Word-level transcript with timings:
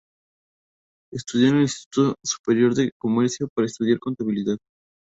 Ingresó 1.13 1.37
en 1.47 1.55
el 1.57 1.61
Instituto 1.61 2.15
Superior 2.23 2.73
de 2.73 2.91
Comercio 2.97 3.47
para 3.55 3.67
estudiar 3.67 3.99
Contabilidad. 3.99 4.57